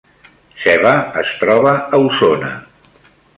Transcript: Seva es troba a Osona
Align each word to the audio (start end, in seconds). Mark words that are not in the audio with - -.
Seva 0.61 0.93
es 1.23 1.33
troba 1.43 1.75
a 1.75 2.01
Osona 2.07 2.51